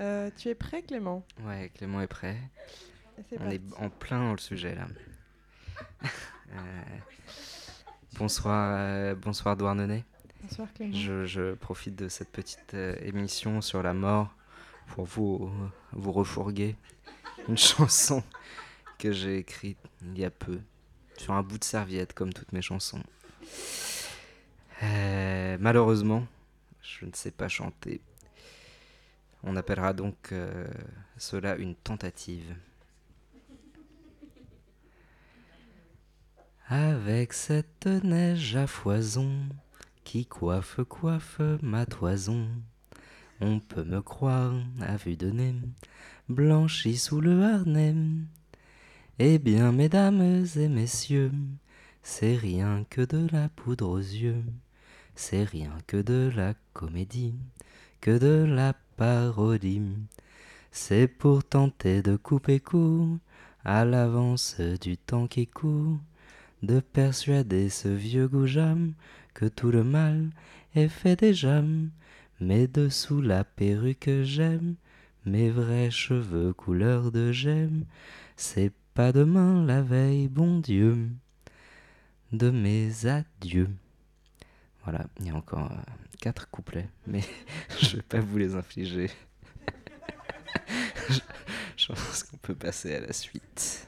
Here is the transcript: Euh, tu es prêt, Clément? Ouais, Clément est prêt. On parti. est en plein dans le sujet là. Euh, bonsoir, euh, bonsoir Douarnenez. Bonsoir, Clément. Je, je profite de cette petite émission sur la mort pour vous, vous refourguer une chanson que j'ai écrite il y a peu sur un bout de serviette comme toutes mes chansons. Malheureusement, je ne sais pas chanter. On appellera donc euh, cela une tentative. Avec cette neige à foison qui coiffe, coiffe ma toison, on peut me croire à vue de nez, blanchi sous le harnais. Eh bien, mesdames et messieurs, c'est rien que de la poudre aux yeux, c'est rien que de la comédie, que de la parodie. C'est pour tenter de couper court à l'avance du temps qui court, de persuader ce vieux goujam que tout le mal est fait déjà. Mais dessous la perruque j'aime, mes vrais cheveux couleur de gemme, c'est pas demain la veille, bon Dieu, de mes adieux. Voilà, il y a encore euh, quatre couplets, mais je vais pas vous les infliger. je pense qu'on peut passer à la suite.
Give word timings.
Euh, 0.00 0.30
tu 0.36 0.48
es 0.48 0.54
prêt, 0.54 0.82
Clément? 0.82 1.24
Ouais, 1.42 1.70
Clément 1.74 2.00
est 2.00 2.06
prêt. 2.06 2.36
On 3.32 3.38
parti. 3.38 3.54
est 3.54 3.62
en 3.78 3.88
plein 3.88 4.18
dans 4.18 4.32
le 4.32 4.38
sujet 4.38 4.74
là. 4.74 4.86
Euh, 6.54 6.60
bonsoir, 8.18 8.76
euh, 8.78 9.16
bonsoir 9.16 9.56
Douarnenez. 9.56 10.04
Bonsoir, 10.42 10.68
Clément. 10.72 10.94
Je, 10.94 11.26
je 11.26 11.54
profite 11.54 11.96
de 11.96 12.08
cette 12.08 12.30
petite 12.30 12.74
émission 13.02 13.60
sur 13.60 13.82
la 13.82 13.92
mort 13.92 14.32
pour 14.86 15.06
vous, 15.06 15.50
vous 15.90 16.12
refourguer 16.12 16.76
une 17.48 17.58
chanson 17.58 18.22
que 18.98 19.10
j'ai 19.10 19.38
écrite 19.38 19.78
il 20.02 20.16
y 20.16 20.24
a 20.24 20.30
peu 20.30 20.60
sur 21.18 21.32
un 21.32 21.42
bout 21.42 21.58
de 21.58 21.64
serviette 21.64 22.12
comme 22.14 22.32
toutes 22.32 22.52
mes 22.52 22.62
chansons. 22.62 23.02
Malheureusement, 25.58 26.24
je 26.80 27.06
ne 27.06 27.12
sais 27.12 27.32
pas 27.32 27.48
chanter. 27.48 28.00
On 29.48 29.54
appellera 29.54 29.92
donc 29.92 30.32
euh, 30.32 30.66
cela 31.16 31.54
une 31.54 31.76
tentative. 31.76 32.56
Avec 36.68 37.32
cette 37.32 37.86
neige 37.86 38.56
à 38.56 38.66
foison 38.66 39.30
qui 40.02 40.26
coiffe, 40.26 40.80
coiffe 40.88 41.40
ma 41.62 41.86
toison, 41.86 42.48
on 43.40 43.60
peut 43.60 43.84
me 43.84 44.02
croire 44.02 44.52
à 44.80 44.96
vue 44.96 45.16
de 45.16 45.30
nez, 45.30 45.54
blanchi 46.28 46.96
sous 46.96 47.20
le 47.20 47.44
harnais. 47.44 47.94
Eh 49.20 49.38
bien, 49.38 49.70
mesdames 49.70 50.44
et 50.56 50.68
messieurs, 50.68 51.30
c'est 52.02 52.34
rien 52.34 52.84
que 52.90 53.02
de 53.02 53.28
la 53.30 53.48
poudre 53.48 53.88
aux 53.88 53.98
yeux, 53.98 54.42
c'est 55.14 55.44
rien 55.44 55.78
que 55.86 55.98
de 55.98 56.32
la 56.34 56.54
comédie, 56.72 57.36
que 58.00 58.18
de 58.18 58.44
la 58.44 58.74
parodie. 58.96 59.82
C'est 60.70 61.08
pour 61.08 61.44
tenter 61.44 62.02
de 62.02 62.16
couper 62.16 62.60
court 62.60 63.18
à 63.64 63.84
l'avance 63.84 64.60
du 64.80 64.96
temps 64.96 65.26
qui 65.26 65.46
court, 65.46 65.98
de 66.62 66.80
persuader 66.80 67.68
ce 67.68 67.88
vieux 67.88 68.28
goujam 68.28 68.94
que 69.34 69.46
tout 69.46 69.70
le 69.70 69.84
mal 69.84 70.30
est 70.74 70.88
fait 70.88 71.16
déjà. 71.16 71.62
Mais 72.40 72.66
dessous 72.66 73.20
la 73.20 73.44
perruque 73.44 74.22
j'aime, 74.22 74.76
mes 75.24 75.50
vrais 75.50 75.90
cheveux 75.90 76.52
couleur 76.52 77.10
de 77.10 77.32
gemme, 77.32 77.84
c'est 78.36 78.72
pas 78.94 79.12
demain 79.12 79.64
la 79.64 79.82
veille, 79.82 80.28
bon 80.28 80.58
Dieu, 80.60 81.08
de 82.32 82.50
mes 82.50 83.06
adieux. 83.06 83.70
Voilà, 84.86 85.04
il 85.18 85.26
y 85.26 85.30
a 85.30 85.34
encore 85.34 85.72
euh, 85.72 85.92
quatre 86.20 86.48
couplets, 86.48 86.88
mais 87.08 87.22
je 87.82 87.96
vais 87.96 88.02
pas 88.02 88.20
vous 88.20 88.38
les 88.38 88.54
infliger. 88.54 89.10
je 91.76 91.88
pense 91.88 92.22
qu'on 92.22 92.36
peut 92.36 92.54
passer 92.54 92.94
à 92.94 93.00
la 93.00 93.12
suite. 93.12 93.85